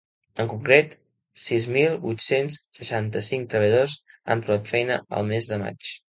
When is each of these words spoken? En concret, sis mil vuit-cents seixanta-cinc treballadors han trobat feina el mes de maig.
En 0.43 0.47
concret, 0.51 0.93
sis 1.47 1.65
mil 1.75 1.99
vuit-cents 2.05 2.57
seixanta-cinc 2.77 3.51
treballadors 3.51 3.93
han 4.33 4.41
trobat 4.47 4.71
feina 4.73 4.97
el 5.19 5.29
mes 5.33 5.51
de 5.53 5.61
maig. 5.65 5.93